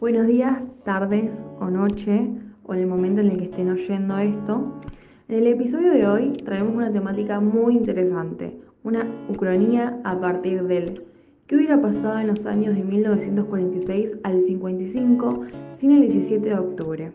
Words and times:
Buenos 0.00 0.28
días, 0.28 0.64
tardes 0.82 1.30
o 1.60 1.68
noche, 1.68 2.26
o 2.64 2.72
en 2.72 2.80
el 2.80 2.86
momento 2.86 3.20
en 3.20 3.32
el 3.32 3.36
que 3.36 3.44
estén 3.44 3.68
oyendo 3.68 4.16
esto. 4.16 4.80
En 5.28 5.40
el 5.40 5.46
episodio 5.46 5.92
de 5.92 6.06
hoy 6.06 6.32
traemos 6.42 6.74
una 6.74 6.90
temática 6.90 7.38
muy 7.38 7.76
interesante, 7.76 8.58
una 8.82 9.06
ucronía 9.28 10.00
a 10.04 10.18
partir 10.18 10.62
del 10.62 11.04
¿qué 11.46 11.56
hubiera 11.56 11.82
pasado 11.82 12.18
en 12.18 12.28
los 12.28 12.46
años 12.46 12.76
de 12.76 12.82
1946 12.82 14.16
al 14.22 14.40
55 14.40 15.42
sin 15.76 15.90
el 15.90 16.00
17 16.00 16.48
de 16.48 16.58
octubre? 16.58 17.12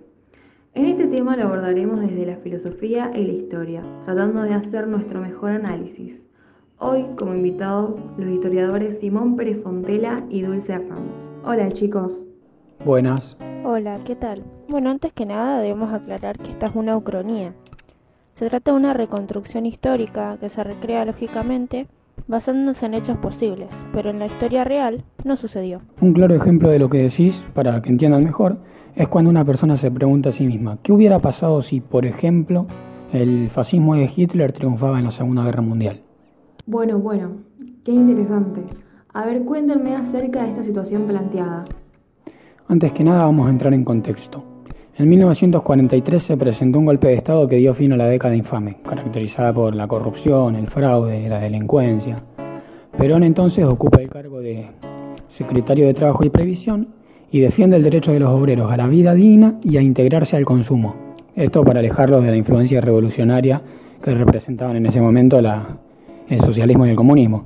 En 0.76 0.86
este 0.86 1.08
tema 1.08 1.36
lo 1.36 1.46
abordaremos 1.46 2.00
desde 2.02 2.28
la 2.28 2.38
filosofía 2.38 3.12
y 3.16 3.26
la 3.26 3.34
historia, 3.34 3.82
tratando 4.06 4.44
de 4.44 4.54
hacer 4.54 4.88
nuestro 4.88 5.22
mejor 5.22 5.50
análisis. 5.50 6.22
Hoy, 6.78 7.04
como 7.18 7.34
invitados, 7.34 8.00
los 8.20 8.30
historiadores 8.30 9.00
Simón 9.00 9.36
Pérez 9.38 9.64
Fontela 9.64 10.24
y 10.30 10.44
Dulce 10.44 10.78
Ramos. 10.78 11.16
Hola 11.44 11.72
chicos. 11.72 12.26
Buenas. 12.84 13.38
Hola, 13.64 14.00
¿qué 14.06 14.16
tal? 14.16 14.44
Bueno, 14.68 14.90
antes 14.90 15.14
que 15.14 15.26
nada 15.26 15.60
debemos 15.60 15.94
aclarar 15.94 16.38
que 16.38 16.52
esta 16.52 16.68
es 16.68 16.76
una 16.76 16.98
ucronía. 16.98 17.54
Se 18.34 18.50
trata 18.50 18.72
de 18.72 18.78
una 18.78 18.94
reconstrucción 18.94 19.66
histórica 19.66 20.38
que 20.40 20.50
se 20.50 20.64
recrea 20.64 21.06
lógicamente 21.06 21.88
basándose 22.28 22.86
en 22.86 22.96
hechos 22.96 23.18
posibles, 23.18 23.70
pero 23.94 24.10
en 24.10 24.20
la 24.20 24.26
historia 24.26 24.64
real 24.64 25.04
no 25.24 25.36
sucedió. 25.36 25.82
Un 26.02 26.14
claro 26.14 26.36
ejemplo 26.36 26.70
de 26.70 26.80
lo 26.80 26.90
que 26.90 27.04
decís, 27.04 27.44
para 27.54 27.82
que 27.82 27.90
entiendan 27.90 28.24
mejor, 28.24 28.58
es 28.96 29.08
cuando 29.08 29.30
una 29.30 29.46
persona 29.46 29.78
se 29.78 29.92
pregunta 29.92 30.30
a 30.30 30.32
sí 30.32 30.48
misma, 30.48 30.80
¿qué 30.82 30.92
hubiera 30.92 31.20
pasado 31.20 31.62
si, 31.62 31.82
por 31.82 32.06
ejemplo, 32.06 32.66
el 33.14 33.50
fascismo 33.50 33.96
de 33.96 34.10
Hitler 34.14 34.52
triunfaba 34.52 35.00
en 35.00 35.06
la 35.06 35.12
Segunda 35.12 35.44
Guerra 35.44 35.62
Mundial? 35.62 36.02
Bueno, 36.66 37.00
bueno, 37.00 37.32
qué 37.84 37.92
interesante. 37.92 38.62
A 39.14 39.26
ver, 39.26 39.44
cuéntenme 39.44 39.96
acerca 39.96 40.44
de 40.44 40.50
esta 40.50 40.64
situación 40.64 41.04
planteada. 41.04 41.66
Antes 42.68 42.94
que 42.94 43.04
nada 43.04 43.26
vamos 43.26 43.46
a 43.46 43.52
entrar 43.52 43.76
en 43.76 43.84
contexto. 43.84 44.44
En 44.98 45.08
1943 45.08 46.24
se 46.24 46.36
presentó 46.36 46.80
un 46.80 46.86
golpe 46.86 47.10
de 47.10 47.14
Estado 47.14 47.48
que 47.48 47.58
dio 47.58 47.76
fin 47.76 47.94
a 47.94 47.98
la 47.98 48.08
década 48.08 48.36
infame, 48.36 48.78
caracterizada 48.84 49.54
por 49.54 49.76
la 49.76 49.88
corrupción, 49.88 50.56
el 50.56 50.68
fraude, 50.68 51.30
la 51.30 51.40
delincuencia. 51.40 52.24
Perón 52.98 53.24
entonces 53.24 53.66
ocupa 53.66 54.02
el 54.02 54.10
cargo 54.10 54.40
de 54.40 54.66
secretario 55.28 55.86
de 55.86 55.94
Trabajo 55.94 56.26
y 56.26 56.32
Previsión 56.32 56.88
y 57.32 57.40
defiende 57.40 57.78
el 57.78 57.84
derecho 57.84 58.12
de 58.14 58.20
los 58.20 58.32
obreros 58.32 58.72
a 58.72 58.78
la 58.78 58.88
vida 58.88 59.14
digna 59.14 59.60
y 59.62 59.78
a 59.78 59.82
integrarse 59.84 60.36
al 60.36 60.46
consumo. 60.46 60.96
Esto 61.36 61.64
para 61.64 61.82
alejarlos 61.82 62.24
de 62.24 62.32
la 62.32 62.38
influencia 62.38 62.82
revolucionaria 62.82 63.62
que 64.02 64.16
representaban 64.16 64.78
en 64.78 64.88
ese 64.88 65.02
momento 65.02 65.38
el 65.38 66.40
socialismo 66.40 66.88
y 66.88 66.90
el 66.90 66.96
comunismo. 66.96 67.46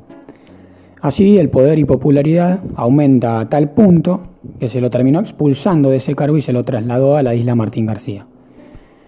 Así 1.01 1.37
el 1.37 1.49
poder 1.49 1.77
y 1.77 1.83
popularidad 1.83 2.61
aumenta 2.75 3.41
a 3.41 3.49
tal 3.49 3.71
punto 3.71 4.28
que 4.59 4.69
se 4.69 4.81
lo 4.81 4.89
terminó 4.89 5.19
expulsando 5.19 5.89
de 5.89 5.97
ese 5.97 6.15
cargo 6.15 6.37
y 6.37 6.41
se 6.41 6.53
lo 6.53 6.63
trasladó 6.63 7.15
a 7.15 7.23
la 7.23 7.35
isla 7.35 7.55
Martín 7.55 7.85
García. 7.85 8.25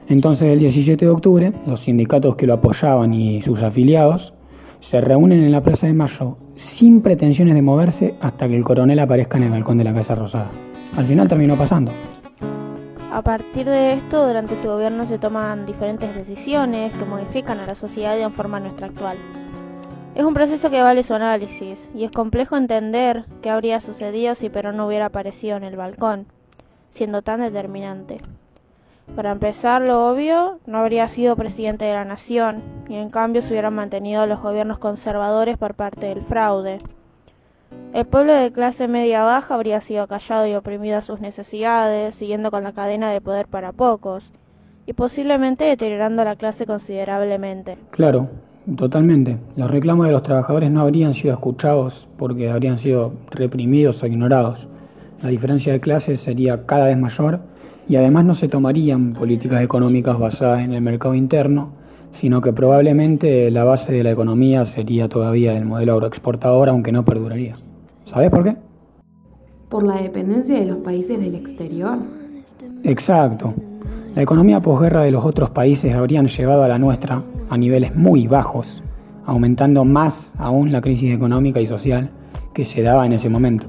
Entonces 0.08 0.52
el 0.52 0.60
17 0.60 1.06
de 1.06 1.12
octubre 1.12 1.54
los 1.66 1.82
sindicatos 1.82 2.36
que 2.36 2.48
lo 2.48 2.54
apoyaban 2.54 3.14
y 3.14 3.42
sus 3.42 3.64
afiliados 3.64 4.34
se 4.80 5.00
reúnen 5.00 5.44
en 5.44 5.52
la 5.52 5.62
Plaza 5.62 5.88
de 5.88 5.94
Mayo 5.94 6.38
sin 6.56 7.02
pretensiones 7.02 7.56
de 7.56 7.62
moverse 7.62 8.16
hasta 8.20 8.48
que 8.48 8.56
el 8.56 8.64
coronel 8.64 9.00
aparezca 9.00 9.38
en 9.38 9.44
el 9.44 9.52
balcón 9.52 9.78
de 9.78 9.84
la 9.84 9.94
Casa 9.94 10.16
Rosada. 10.16 10.50
Al 10.98 11.06
final 11.06 11.28
terminó 11.28 11.56
pasando. 11.56 11.92
A 13.12 13.22
partir 13.22 13.66
de 13.66 13.94
esto, 13.94 14.26
durante 14.26 14.56
su 14.62 14.68
gobierno 14.68 15.06
se 15.06 15.18
toman 15.18 15.66
diferentes 15.66 16.16
decisiones 16.16 16.94
que 16.94 17.06
modifican 17.06 17.60
a 17.60 17.66
la 17.66 17.76
sociedad 17.76 18.18
de 18.18 18.30
forma 18.30 18.60
nuestra 18.60 18.88
actual. 18.88 19.18
Es 20.14 20.26
un 20.26 20.34
proceso 20.34 20.70
que 20.70 20.84
vale 20.84 21.04
su 21.04 21.14
análisis, 21.14 21.90
y 21.96 22.04
es 22.04 22.12
complejo 22.12 22.58
entender 22.58 23.24
qué 23.42 23.50
habría 23.50 23.80
sucedido 23.80 24.36
si 24.36 24.50
Perón 24.50 24.76
no 24.76 24.86
hubiera 24.86 25.06
aparecido 25.06 25.56
en 25.56 25.64
el 25.64 25.78
balcón, 25.78 26.26
siendo 26.90 27.22
tan 27.22 27.40
determinante. 27.40 28.20
Para 29.16 29.32
empezar, 29.32 29.82
lo 29.82 30.10
obvio, 30.10 30.60
no 30.66 30.80
habría 30.80 31.08
sido 31.08 31.38
presidente 31.38 31.86
de 31.86 31.94
la 31.94 32.04
nación, 32.04 32.62
y 32.90 32.96
en 32.96 33.10
cambio 33.10 33.42
se 33.42 33.54
hubieran 33.54 33.74
mantenido 33.74 34.26
los 34.26 34.42
gobiernos 34.42 34.80
conservadores 34.80 35.58
por 35.58 35.76
parte 35.76 36.08
del 36.08 36.22
fraude. 36.24 36.80
El 37.94 38.06
pueblo 38.06 38.34
de 38.34 38.52
clase 38.52 38.90
media 38.90 39.24
baja 39.24 39.56
habría 39.56 39.80
sido 39.80 40.08
callado 40.08 40.46
y 40.46 40.56
oprimido 40.56 40.98
a 40.98 41.02
sus 41.02 41.22
necesidades, 41.22 42.16
siguiendo 42.16 42.52
con 42.52 42.66
la 42.66 42.74
cadena 42.74 43.12
de 43.12 43.22
poder 43.22 43.48
para 43.48 43.72
pocos, 43.72 44.30
y 44.86 44.92
posiblemente 44.92 45.64
deteriorando 45.64 46.26
la 46.26 46.36
clase 46.36 46.66
considerablemente. 46.66 47.78
Claro, 47.92 48.28
totalmente. 48.76 49.38
Los 49.56 49.70
reclamos 49.70 50.06
de 50.06 50.12
los 50.12 50.24
trabajadores 50.24 50.72
no 50.72 50.82
habrían 50.82 51.14
sido 51.14 51.34
escuchados 51.34 52.08
porque 52.18 52.50
habrían 52.50 52.80
sido 52.80 53.14
reprimidos 53.32 54.02
o 54.04 54.08
ignorados. 54.08 54.68
La 55.22 55.30
diferencia 55.30 55.74
de 55.74 55.80
clases 55.80 56.20
sería 56.20 56.66
cada 56.66 56.86
vez 56.86 56.98
mayor 56.98 57.40
y 57.88 57.96
además 57.96 58.26
no 58.26 58.36
se 58.36 58.48
tomarían 58.48 59.14
políticas 59.14 59.62
económicas 59.62 60.18
basadas 60.18 60.62
en 60.62 60.74
el 60.74 60.82
mercado 60.82 61.14
interno, 61.14 61.74
sino 62.14 62.42
que 62.42 62.54
probablemente 62.54 63.52
la 63.52 63.64
base 63.64 63.92
de 63.94 64.04
la 64.04 64.12
economía 64.12 64.66
sería 64.66 65.10
todavía 65.10 65.58
el 65.58 65.66
modelo 65.66 65.94
agroexportador, 65.94 66.70
aunque 66.70 66.92
no 66.92 67.06
perduraría. 67.06 67.54
¿Sabes 68.06 68.30
por 68.30 68.44
qué? 68.44 68.56
Por 69.70 69.84
la 69.84 70.02
dependencia 70.02 70.60
de 70.60 70.66
los 70.66 70.78
países 70.78 71.20
del 71.20 71.36
exterior. 71.36 71.98
Exacto. 72.84 73.54
La 74.14 74.24
economía 74.24 74.60
posguerra 74.60 75.04
de 75.04 75.12
los 75.12 75.24
otros 75.24 75.52
países 75.52 75.96
habrían 75.96 76.28
llevado 76.28 76.66
a 76.66 76.68
la 76.68 76.78
nuestra 76.78 77.22
a 77.50 77.58
niveles 77.58 77.96
muy 77.96 78.28
bajos, 78.28 78.84
aumentando 79.26 79.86
más 79.86 80.34
aún 80.38 80.74
la 80.74 80.82
crisis 80.82 81.16
económica 81.16 81.62
y 81.62 81.68
social 81.68 82.10
que 82.54 82.66
se 82.66 82.82
daba 82.82 83.06
en 83.06 83.14
ese 83.14 83.30
momento. 83.30 83.68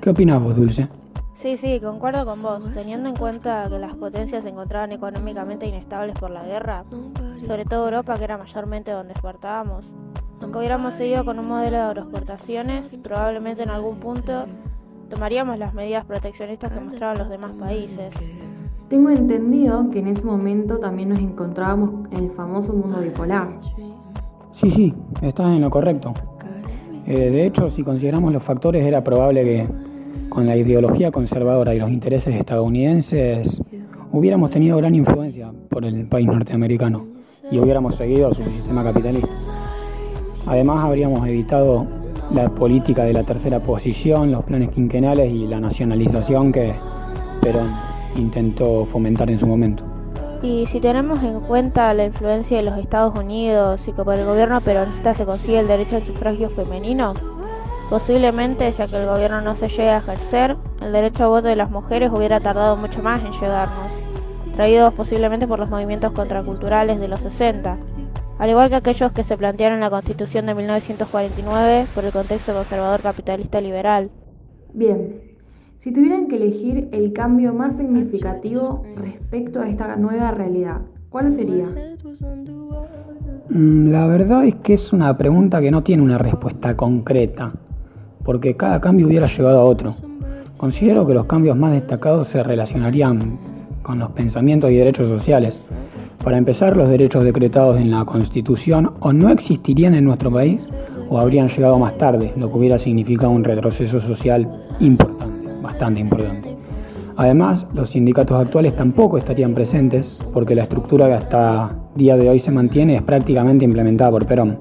¿Qué 0.00 0.08
opinas 0.08 0.42
vos, 0.42 0.56
Dulce? 0.56 0.88
Sí, 1.34 1.58
sí, 1.58 1.78
concuerdo 1.78 2.24
con 2.24 2.40
vos. 2.40 2.62
Teniendo 2.72 3.10
en 3.10 3.16
cuenta 3.16 3.68
que 3.68 3.78
las 3.78 3.94
potencias 3.94 4.44
se 4.44 4.48
encontraban 4.48 4.92
económicamente 4.92 5.66
inestables 5.66 6.18
por 6.18 6.30
la 6.30 6.44
guerra, 6.44 6.84
sobre 7.46 7.66
todo 7.66 7.84
Europa, 7.84 8.16
que 8.16 8.24
era 8.24 8.38
mayormente 8.38 8.92
donde 8.92 9.12
exportábamos, 9.12 9.84
aunque 10.40 10.58
hubiéramos 10.58 10.94
seguido 10.94 11.26
con 11.26 11.38
un 11.38 11.48
modelo 11.48 11.76
de 11.76 11.82
agroexportaciones, 11.82 12.96
probablemente 13.02 13.62
en 13.62 13.70
algún 13.70 13.96
punto 13.96 14.46
tomaríamos 15.10 15.58
las 15.58 15.74
medidas 15.74 16.06
proteccionistas 16.06 16.72
que 16.72 16.80
mostraban 16.80 17.18
los 17.18 17.28
demás 17.28 17.52
países. 17.60 18.14
Tengo 18.92 19.08
entendido 19.08 19.88
que 19.88 20.00
en 20.00 20.08
ese 20.08 20.22
momento 20.22 20.76
también 20.76 21.08
nos 21.08 21.18
encontrábamos 21.18 22.10
en 22.10 22.24
el 22.24 22.30
famoso 22.32 22.74
mundo 22.74 23.00
bipolar. 23.00 23.48
Sí, 24.52 24.70
sí, 24.70 24.94
estás 25.22 25.46
en 25.46 25.62
lo 25.62 25.70
correcto. 25.70 26.12
Eh, 27.06 27.30
de 27.30 27.46
hecho, 27.46 27.70
si 27.70 27.84
consideramos 27.84 28.34
los 28.34 28.42
factores, 28.42 28.84
era 28.84 29.02
probable 29.02 29.44
que 29.44 29.66
con 30.28 30.44
la 30.44 30.58
ideología 30.58 31.10
conservadora 31.10 31.74
y 31.74 31.78
los 31.78 31.90
intereses 31.90 32.34
estadounidenses, 32.34 33.62
hubiéramos 34.12 34.50
tenido 34.50 34.76
gran 34.76 34.94
influencia 34.94 35.50
por 35.70 35.86
el 35.86 36.04
país 36.04 36.26
norteamericano 36.26 37.06
y 37.50 37.58
hubiéramos 37.60 37.94
seguido 37.94 38.34
su 38.34 38.42
sistema 38.42 38.84
capitalista. 38.84 39.30
Además, 40.44 40.84
habríamos 40.84 41.26
evitado 41.26 41.86
la 42.30 42.50
política 42.50 43.04
de 43.04 43.14
la 43.14 43.22
tercera 43.22 43.58
posición, 43.58 44.30
los 44.30 44.44
planes 44.44 44.68
quinquenales 44.68 45.32
y 45.32 45.46
la 45.46 45.60
nacionalización 45.60 46.52
que 46.52 46.74
Perón 47.40 47.91
intentó 48.16 48.84
fomentar 48.86 49.30
en 49.30 49.38
su 49.38 49.46
momento. 49.46 49.84
Y 50.42 50.66
si 50.66 50.80
tenemos 50.80 51.22
en 51.22 51.40
cuenta 51.40 51.94
la 51.94 52.06
influencia 52.06 52.56
de 52.56 52.64
los 52.64 52.78
Estados 52.78 53.16
Unidos 53.18 53.80
y 53.86 53.92
que 53.92 54.02
por 54.02 54.18
el 54.18 54.26
gobierno 54.26 54.60
peronista 54.60 55.14
se 55.14 55.24
consigue 55.24 55.60
el 55.60 55.68
derecho 55.68 55.96
al 55.96 56.02
sufragio 56.02 56.50
femenino, 56.50 57.14
Posiblemente, 57.92 58.72
ya 58.72 58.86
que 58.86 58.96
el 58.96 59.04
gobierno 59.04 59.42
no 59.42 59.54
se 59.54 59.68
llega 59.68 59.96
a 59.96 59.98
ejercer, 59.98 60.56
el 60.80 60.92
derecho 60.92 61.24
a 61.24 61.28
voto 61.28 61.48
de 61.48 61.56
las 61.56 61.70
mujeres 61.70 62.10
hubiera 62.10 62.40
tardado 62.40 62.74
mucho 62.74 63.02
más 63.02 63.22
en 63.22 63.32
llegarnos, 63.32 63.92
traídos 64.56 64.94
posiblemente 64.94 65.46
por 65.46 65.58
los 65.58 65.68
movimientos 65.68 66.10
contraculturales 66.12 66.98
de 66.98 67.08
los 67.08 67.20
60, 67.20 67.76
al 68.38 68.48
igual 68.48 68.70
que 68.70 68.76
aquellos 68.76 69.12
que 69.12 69.24
se 69.24 69.36
plantearon 69.36 69.74
en 69.74 69.82
la 69.82 69.90
Constitución 69.90 70.46
de 70.46 70.54
1949 70.54 71.86
por 71.94 72.06
el 72.06 72.12
contexto 72.12 72.54
conservador 72.54 73.02
capitalista 73.02 73.60
liberal. 73.60 74.10
Bien, 74.72 75.31
si 75.82 75.90
tuvieran 75.90 76.28
que 76.28 76.36
elegir 76.36 76.88
el 76.92 77.12
cambio 77.12 77.52
más 77.52 77.76
significativo 77.76 78.84
respecto 78.96 79.60
a 79.60 79.68
esta 79.68 79.96
nueva 79.96 80.30
realidad, 80.30 80.82
¿cuál 81.10 81.34
sería? 81.34 81.66
Mm, 83.48 83.90
la 83.90 84.06
verdad 84.06 84.44
es 84.44 84.54
que 84.56 84.74
es 84.74 84.92
una 84.92 85.16
pregunta 85.18 85.60
que 85.60 85.70
no 85.70 85.82
tiene 85.82 86.02
una 86.02 86.18
respuesta 86.18 86.76
concreta 86.76 87.52
porque 88.22 88.56
cada 88.56 88.80
cambio 88.80 89.08
hubiera 89.08 89.26
llevado 89.26 89.60
a 89.60 89.64
otro. 89.64 89.94
Considero 90.56 91.06
que 91.06 91.14
los 91.14 91.26
cambios 91.26 91.56
más 91.56 91.72
destacados 91.72 92.28
se 92.28 92.42
relacionarían 92.42 93.38
con 93.82 93.98
los 93.98 94.12
pensamientos 94.12 94.70
y 94.70 94.76
derechos 94.76 95.08
sociales. 95.08 95.60
Para 96.22 96.38
empezar, 96.38 96.76
los 96.76 96.88
derechos 96.88 97.24
decretados 97.24 97.80
en 97.80 97.90
la 97.90 98.04
Constitución 98.04 98.92
o 99.00 99.12
no 99.12 99.30
existirían 99.30 99.96
en 99.96 100.04
nuestro 100.04 100.30
país 100.30 100.68
o 101.10 101.18
habrían 101.18 101.48
llegado 101.48 101.78
más 101.80 101.98
tarde, 101.98 102.32
lo 102.36 102.48
que 102.50 102.58
hubiera 102.58 102.78
significado 102.78 103.32
un 103.32 103.42
retroceso 103.42 104.00
social 104.00 104.48
importante, 104.78 105.31
bastante 105.62 106.00
importante. 106.00 106.56
Además, 107.16 107.66
los 107.74 107.90
sindicatos 107.90 108.40
actuales 108.40 108.74
tampoco 108.74 109.18
estarían 109.18 109.54
presentes 109.54 110.24
porque 110.32 110.54
la 110.54 110.62
estructura 110.62 111.06
que 111.06 111.14
hasta 111.14 111.76
día 111.94 112.16
de 112.16 112.28
hoy 112.28 112.38
se 112.38 112.50
mantiene 112.50 112.96
es 112.96 113.02
prácticamente 113.02 113.64
implementada 113.64 114.10
por 114.10 114.26
Perón. 114.26 114.58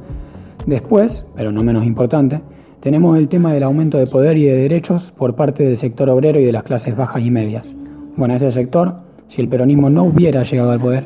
Después, 0.66 1.26
pero 1.36 1.52
no 1.52 1.64
menos 1.64 1.86
importante, 1.86 2.42
Tenemos 2.82 3.16
el 3.16 3.28
tema 3.28 3.54
del 3.54 3.62
aumento 3.62 4.00
de 4.00 4.08
poder 4.08 4.38
y 4.38 4.46
de 4.46 4.58
derechos 4.58 5.14
por 5.16 5.36
parte 5.36 5.64
del 5.64 5.78
sector 5.78 6.10
obrero 6.10 6.40
y 6.40 6.46
de 6.46 6.52
las 6.52 6.64
clases 6.64 6.98
bajas 6.98 7.24
y 7.24 7.30
medias. 7.30 7.76
Bueno, 8.18 8.34
este 8.34 8.52
sector, 8.52 8.96
si 9.28 9.40
el 9.40 9.48
peronismo 9.48 9.92
no 9.92 10.04
hubiera 10.04 10.42
llegado 10.42 10.72
al 10.72 10.80
poder, 10.80 11.06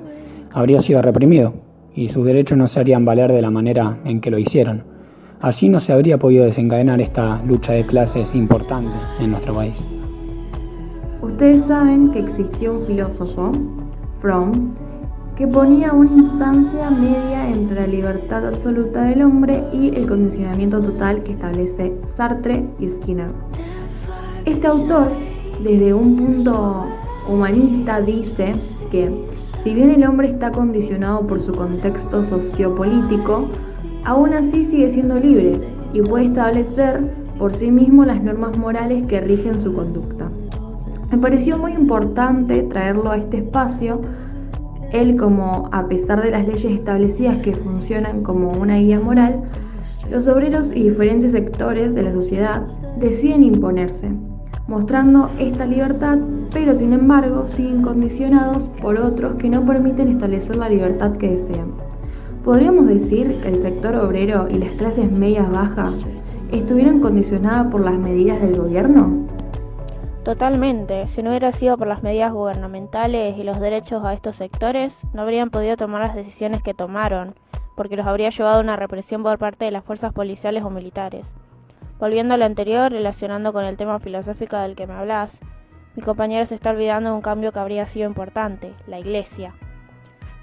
habría 0.53 0.79
sido 0.79 1.01
reprimido 1.01 1.53
y 1.93 2.07
sus 2.07 2.25
derechos 2.25 2.57
no 2.57 2.67
se 2.67 2.79
harían 2.79 3.03
valer 3.03 3.33
de 3.33 3.41
la 3.41 3.51
manera 3.51 3.97
en 4.05 4.21
que 4.21 4.31
lo 4.31 4.39
hicieron. 4.39 4.94
Así 5.41 5.69
no 5.69 5.79
se 5.79 5.93
habría 5.93 6.17
podido 6.17 6.45
desencadenar 6.45 7.01
esta 7.01 7.41
lucha 7.43 7.73
de 7.73 7.85
clases 7.85 8.33
importante 8.33 8.91
en 9.19 9.31
nuestro 9.31 9.53
país. 9.53 9.75
Ustedes 11.21 11.65
saben 11.67 12.11
que 12.11 12.19
existió 12.19 12.79
un 12.79 12.85
filósofo, 12.87 13.51
Fromm, 14.21 14.73
que 15.35 15.45
ponía 15.47 15.91
una 15.91 16.11
instancia 16.11 16.89
media 16.89 17.49
entre 17.49 17.81
la 17.81 17.87
libertad 17.87 18.47
absoluta 18.47 19.03
del 19.03 19.21
hombre 19.23 19.63
y 19.73 19.89
el 19.89 20.07
condicionamiento 20.07 20.81
total 20.81 21.21
que 21.23 21.31
establece 21.31 21.93
Sartre 22.15 22.65
y 22.79 22.89
Skinner. 22.89 23.31
Este 24.45 24.67
autor, 24.67 25.09
desde 25.61 25.93
un 25.93 26.15
punto 26.15 26.85
humanista, 27.27 28.01
dice 28.01 28.53
que 28.91 29.11
si 29.63 29.73
bien 29.73 29.89
el 29.89 30.05
hombre 30.05 30.29
está 30.29 30.51
condicionado 30.51 31.27
por 31.27 31.41
su 31.41 31.53
contexto 31.53 32.23
sociopolítico, 32.23 33.49
aún 34.05 34.33
así 34.33 34.63
sigue 34.65 34.89
siendo 34.89 35.19
libre 35.19 35.59
y 35.93 36.01
puede 36.01 36.25
establecer 36.25 37.01
por 37.37 37.55
sí 37.57 37.71
mismo 37.71 38.05
las 38.05 38.23
normas 38.23 38.57
morales 38.57 39.03
que 39.07 39.19
rigen 39.19 39.61
su 39.61 39.73
conducta. 39.73 40.29
Me 41.11 41.17
pareció 41.17 41.57
muy 41.57 41.73
importante 41.73 42.63
traerlo 42.63 43.11
a 43.11 43.17
este 43.17 43.37
espacio 43.37 44.01
él 44.91 45.17
como, 45.17 45.69
a 45.71 45.87
pesar 45.87 46.21
de 46.21 46.31
las 46.31 46.47
leyes 46.47 46.71
establecidas 46.71 47.37
que 47.37 47.53
funcionan 47.53 48.23
como 48.23 48.51
una 48.51 48.77
guía 48.77 48.99
moral, 48.99 49.41
los 50.09 50.27
obreros 50.27 50.71
y 50.73 50.83
diferentes 50.83 51.31
sectores 51.31 51.93
de 51.93 52.03
la 52.03 52.13
sociedad 52.13 52.65
deciden 52.99 53.43
imponerse, 53.43 54.09
mostrando 54.67 55.29
esta 55.39 55.65
libertad, 55.65 56.19
pero 56.53 56.75
sin 56.75 56.93
embargo 56.93 57.47
siguen 57.47 57.81
condicionados 57.81 58.69
por 58.81 58.97
otros 58.97 59.35
que 59.35 59.49
no 59.49 59.65
permiten 59.65 60.07
establecer 60.07 60.55
la 60.55 60.69
libertad 60.69 61.13
que 61.13 61.31
desean. 61.31 61.74
¿Podríamos 62.45 62.85
decir 62.85 63.41
que 63.41 63.47
el 63.47 63.63
sector 63.63 63.95
obrero 63.95 64.47
y 64.47 64.59
las 64.59 64.75
clases 64.75 65.11
medias 65.11 65.49
bajas 65.49 66.05
estuvieran 66.51 66.99
condicionadas 66.99 67.71
por 67.71 67.83
las 67.83 67.95
medidas 67.95 68.39
del 68.39 68.55
gobierno? 68.55 69.25
Totalmente. 70.23 71.07
Si 71.07 71.23
no 71.23 71.31
hubiera 71.31 71.51
sido 71.51 71.75
por 71.75 71.87
las 71.87 72.03
medidas 72.03 72.31
gubernamentales 72.31 73.35
y 73.35 73.43
los 73.43 73.59
derechos 73.59 74.05
a 74.05 74.13
estos 74.13 74.35
sectores, 74.35 74.95
no 75.11 75.23
habrían 75.23 75.49
podido 75.49 75.75
tomar 75.75 76.01
las 76.01 76.13
decisiones 76.13 76.61
que 76.61 76.75
tomaron, 76.75 77.33
porque 77.75 77.97
los 77.97 78.05
habría 78.05 78.29
llevado 78.29 78.59
a 78.59 78.61
una 78.61 78.75
represión 78.75 79.23
por 79.23 79.39
parte 79.39 79.65
de 79.65 79.71
las 79.71 79.83
fuerzas 79.83 80.13
policiales 80.13 80.63
o 80.63 80.69
militares. 80.69 81.33
Volviendo 81.99 82.35
a 82.35 82.37
lo 82.37 82.45
anterior, 82.45 82.91
relacionando 82.91 83.53
con 83.53 83.65
el 83.65 83.75
tema 83.75 83.99
filosófico 83.99 84.55
del 84.55 84.75
que 84.75 84.85
me 84.85 84.93
hablas, 84.93 85.39
mi 85.95 86.03
compañero 86.03 86.45
se 86.45 86.53
está 86.53 86.69
olvidando 86.69 87.09
de 87.09 87.15
un 87.15 87.21
cambio 87.23 87.51
que 87.51 87.57
habría 87.57 87.87
sido 87.87 88.07
importante, 88.07 88.71
la 88.85 88.99
Iglesia. 88.99 89.55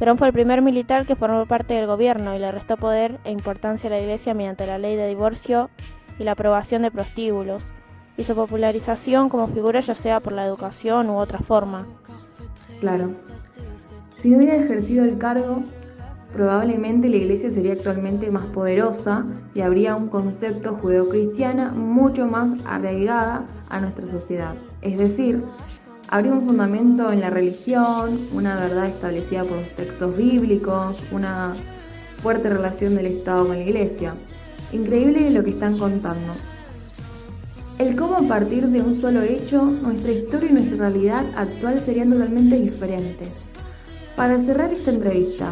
Perón 0.03 0.19
fue 0.19 0.27
el 0.27 0.33
primer 0.33 0.63
militar 0.63 1.07
que 1.07 1.15
formó 1.15 1.47
parte 1.47 1.75
del 1.75 1.87
gobierno 1.87 2.35
y 2.35 2.41
le 2.41 2.51
restó 2.51 2.77
poder 2.77 3.21
e 3.23 3.31
importancia 3.31 3.87
a 3.87 3.93
la 3.93 4.01
Iglesia 4.01 4.35
mediante 4.35 4.67
la 4.67 4.77
ley 4.77 4.97
de 4.97 5.07
divorcio 5.07 5.71
y 6.19 6.25
la 6.25 6.33
aprobación 6.33 6.83
de 6.83 6.91
prostíbulos, 6.91 7.63
y 8.17 8.25
su 8.25 8.35
popularización 8.35 9.29
como 9.29 9.47
figura 9.47 9.79
ya 9.79 9.95
sea 9.95 10.19
por 10.19 10.33
la 10.33 10.45
educación 10.45 11.09
u 11.09 11.19
otra 11.19 11.39
forma. 11.39 11.87
Claro. 12.81 13.11
Si 14.11 14.35
hubiera 14.35 14.57
ejercido 14.57 15.05
el 15.05 15.19
cargo, 15.19 15.63
probablemente 16.33 17.09
la 17.09 17.19
iglesia 17.19 17.53
sería 17.53 17.75
actualmente 17.75 18.29
más 18.33 18.47
poderosa 18.47 19.25
y 19.55 19.61
habría 19.61 19.95
un 19.95 20.09
concepto 20.09 20.79
judeocristiana 20.79 21.75
mucho 21.75 22.27
más 22.27 22.59
arraigada 22.65 23.45
a 23.71 23.81
nuestra 23.81 24.09
sociedad. 24.09 24.55
Es 24.81 24.99
decir, 24.99 25.45
habría 26.13 26.35
un 26.35 26.47
fundamento 26.47 27.11
en 27.11 27.21
la 27.21 27.31
religión, 27.31 28.29
una 28.35 28.57
verdad 28.57 28.87
establecida 28.87 29.45
por 29.45 29.57
los 29.57 29.71
textos 29.71 30.15
bíblicos, 30.15 31.03
una 31.11 31.55
fuerte 32.23 32.51
relación 32.51 32.95
del 32.95 33.07
Estado 33.07 33.47
con 33.47 33.57
la 33.57 33.63
iglesia. 33.63 34.13
Increíble 34.73 35.31
lo 35.31 35.43
que 35.43 35.51
están 35.51 35.79
contando. 35.79 36.35
El 37.79 37.97
cómo 37.97 38.17
a 38.17 38.29
partir 38.29 38.69
de 38.69 38.83
un 38.83 39.01
solo 39.01 39.23
hecho, 39.23 39.65
nuestra 39.65 40.13
historia 40.13 40.51
y 40.51 40.53
nuestra 40.53 40.77
realidad 40.77 41.25
actual 41.35 41.83
serían 41.83 42.11
totalmente 42.11 42.61
diferentes. 42.61 43.29
Para 44.15 44.39
cerrar 44.43 44.71
esta 44.71 44.91
entrevista, 44.91 45.51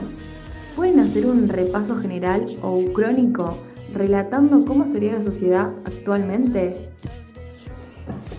¿pueden 0.76 1.00
hacer 1.00 1.24
un 1.24 1.48
repaso 1.48 1.96
general 1.96 2.46
o 2.60 2.84
crónico 2.92 3.56
relatando 3.94 4.66
cómo 4.66 4.86
sería 4.86 5.14
la 5.14 5.22
sociedad 5.22 5.72
actualmente? 5.86 6.90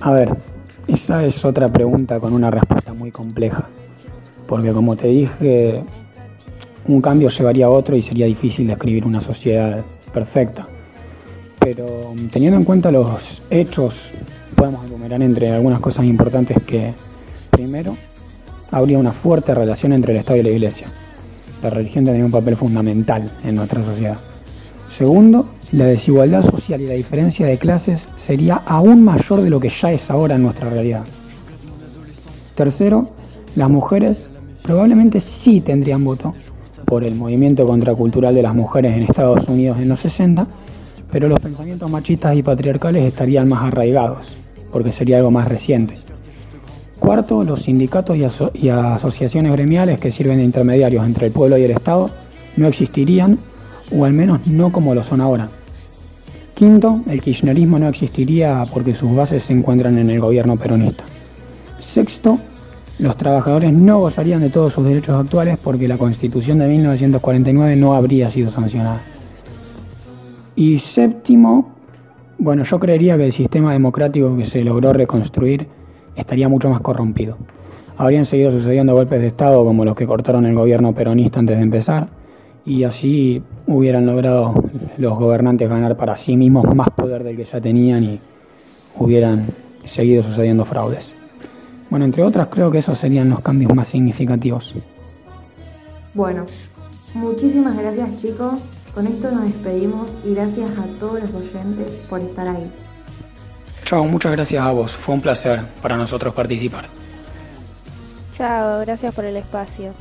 A 0.01 0.13
ver, 0.13 0.50
esa 0.93 1.23
es 1.25 1.43
otra 1.45 1.71
pregunta 1.71 2.19
con 2.19 2.33
una 2.33 2.51
respuesta 2.51 2.93
muy 2.93 3.11
compleja, 3.11 3.67
porque 4.47 4.71
como 4.71 4.95
te 4.95 5.07
dije, 5.07 5.83
un 6.87 7.01
cambio 7.01 7.29
llevaría 7.29 7.67
a 7.67 7.69
otro 7.69 7.95
y 7.95 8.01
sería 8.01 8.25
difícil 8.25 8.67
describir 8.67 9.05
una 9.05 9.21
sociedad 9.21 9.83
perfecta 10.13 10.67
pero 11.61 12.13
teniendo 12.31 12.57
en 12.57 12.65
cuenta 12.65 12.91
los 12.91 13.43
hechos, 13.51 14.11
podemos 14.55 14.83
enumerar 14.83 15.21
entre 15.21 15.51
algunas 15.51 15.79
cosas 15.79 16.05
importantes 16.05 16.57
que, 16.65 16.91
primero, 17.51 17.95
habría 18.71 18.97
una 18.97 19.11
fuerte 19.11 19.53
relación 19.53 19.93
entre 19.93 20.13
el 20.13 20.19
Estado 20.19 20.39
y 20.39 20.43
la 20.43 20.49
Iglesia. 20.49 20.87
La 21.61 21.69
religión 21.69 22.03
tendría 22.03 22.25
un 22.25 22.31
papel 22.31 22.57
fundamental 22.57 23.31
en 23.43 23.55
nuestra 23.55 23.83
sociedad. 23.85 24.17
Segundo, 24.89 25.49
la 25.71 25.85
desigualdad 25.85 26.43
social 26.43 26.81
y 26.81 26.87
la 26.87 26.93
diferencia 26.93 27.45
de 27.45 27.57
clases 27.57 28.09
sería 28.15 28.55
aún 28.65 29.03
mayor 29.03 29.41
de 29.41 29.49
lo 29.49 29.59
que 29.59 29.69
ya 29.69 29.91
es 29.91 30.09
ahora 30.09 30.35
en 30.35 30.43
nuestra 30.43 30.69
realidad. 30.69 31.03
Tercero, 32.55 33.09
las 33.55 33.69
mujeres 33.69 34.29
probablemente 34.63 35.19
sí 35.19 35.61
tendrían 35.61 36.03
voto 36.03 36.33
por 36.85 37.03
el 37.03 37.15
movimiento 37.15 37.65
contracultural 37.65 38.35
de 38.35 38.41
las 38.41 38.53
mujeres 38.53 38.95
en 38.95 39.03
Estados 39.03 39.47
Unidos 39.47 39.79
en 39.79 39.89
los 39.89 39.99
60 40.01 40.47
pero 41.11 41.27
los 41.27 41.39
pensamientos 41.39 41.89
machistas 41.91 42.35
y 42.35 42.41
patriarcales 42.41 43.03
estarían 43.05 43.49
más 43.49 43.63
arraigados, 43.65 44.37
porque 44.71 44.91
sería 44.91 45.17
algo 45.17 45.29
más 45.29 45.47
reciente. 45.47 45.95
Cuarto, 46.99 47.43
los 47.43 47.63
sindicatos 47.63 48.15
y, 48.53 48.69
asociaciones 48.69 49.51
gremiales 49.51 49.99
que 49.99 50.11
sirven 50.11 50.37
de 50.37 50.43
intermediarios 50.43 51.05
entre 51.05 51.27
el 51.27 51.33
pueblo 51.33 51.57
y 51.57 51.63
el 51.63 51.71
Estado 51.71 52.09
no 52.55 52.67
existirían, 52.67 53.39
o 53.93 54.05
al 54.05 54.13
menos 54.13 54.47
no 54.47 54.71
como 54.71 54.95
lo 54.95 55.03
son 55.03 55.19
ahora. 55.19 55.49
Quinto, 56.61 57.01
el 57.09 57.19
kirchnerismo 57.21 57.79
no 57.79 57.87
existiría 57.87 58.63
porque 58.71 58.93
sus 58.93 59.15
bases 59.15 59.41
se 59.41 59.51
encuentran 59.51 59.97
en 59.97 60.11
el 60.11 60.19
gobierno 60.19 60.57
peronista. 60.57 61.03
Sexto, 61.79 62.37
los 62.99 63.15
trabajadores 63.15 63.73
no 63.73 63.97
gozarían 63.97 64.41
de 64.41 64.51
todos 64.51 64.71
sus 64.71 64.85
derechos 64.85 65.19
actuales 65.19 65.57
porque 65.57 65.87
la 65.87 65.97
constitución 65.97 66.59
de 66.59 66.67
1949 66.67 67.75
no 67.77 67.95
habría 67.95 68.29
sido 68.29 68.51
sancionada. 68.51 69.01
Y 70.55 70.77
séptimo, 70.77 71.71
bueno, 72.37 72.63
yo 72.63 72.79
creería 72.79 73.17
que 73.17 73.25
el 73.25 73.33
sistema 73.33 73.73
democrático 73.73 74.37
que 74.37 74.45
se 74.45 74.63
logró 74.63 74.93
reconstruir 74.93 75.65
estaría 76.15 76.47
mucho 76.47 76.69
más 76.69 76.81
corrompido. 76.81 77.39
Habrían 77.97 78.25
seguido 78.25 78.51
sucediendo 78.51 78.93
golpes 78.93 79.19
de 79.19 79.25
Estado 79.25 79.65
como 79.65 79.83
los 79.83 79.95
que 79.95 80.05
cortaron 80.05 80.45
el 80.45 80.53
gobierno 80.53 80.93
peronista 80.93 81.39
antes 81.39 81.57
de 81.57 81.63
empezar, 81.63 82.09
y 82.67 82.83
así 82.83 83.41
hubieran 83.65 84.05
logrado 84.05 84.53
los 85.01 85.17
gobernantes 85.17 85.69
ganar 85.69 85.97
para 85.97 86.15
sí 86.15 86.37
mismos 86.37 86.73
más 86.75 86.89
poder 86.91 87.23
del 87.23 87.35
que 87.35 87.45
ya 87.45 87.59
tenían 87.59 88.03
y 88.03 88.19
hubieran 88.97 89.47
seguido 89.83 90.23
sucediendo 90.23 90.63
fraudes. 90.65 91.13
Bueno, 91.89 92.05
entre 92.05 92.23
otras 92.23 92.47
creo 92.47 92.71
que 92.71 92.77
esos 92.77 92.97
serían 92.97 93.29
los 93.29 93.41
cambios 93.41 93.73
más 93.75 93.89
significativos. 93.89 94.75
Bueno, 96.13 96.45
muchísimas 97.15 97.77
gracias 97.77 98.21
chicos 98.21 98.61
con 98.93 99.07
esto 99.07 99.31
nos 99.31 99.43
despedimos 99.43 100.09
y 100.25 100.33
gracias 100.33 100.71
a 100.77 100.83
todos 100.99 101.21
los 101.21 101.33
oyentes 101.33 101.87
por 102.09 102.19
estar 102.19 102.47
ahí. 102.47 102.69
Chao, 103.85 104.03
muchas 104.03 104.33
gracias 104.33 104.61
a 104.61 104.71
vos. 104.71 104.91
Fue 104.91 105.15
un 105.15 105.21
placer 105.21 105.61
para 105.81 105.95
nosotros 105.95 106.33
participar. 106.33 106.85
Chao, 108.35 108.81
gracias 108.81 109.13
por 109.15 109.25
el 109.25 109.37
espacio. 109.37 109.93